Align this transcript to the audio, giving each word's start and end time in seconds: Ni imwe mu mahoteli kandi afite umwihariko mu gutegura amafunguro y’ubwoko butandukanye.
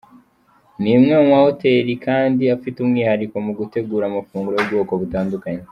Ni 0.81 0.91
imwe 0.95 1.13
mu 1.21 1.27
mahoteli 1.33 1.93
kandi 2.05 2.43
afite 2.55 2.77
umwihariko 2.79 3.35
mu 3.45 3.51
gutegura 3.59 4.03
amafunguro 4.07 4.55
y’ubwoko 4.57 4.93
butandukanye. 5.03 5.61